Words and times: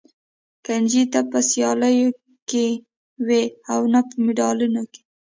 کنجي 0.65 1.03
نه 1.13 1.21
په 1.29 1.39
سیالیو 1.49 2.09
کې 2.49 2.67
وي 3.27 3.43
او 3.73 3.81
نه 3.93 4.01
په 4.07 4.15
مډالونه 4.25 4.81
کې. 4.91 5.01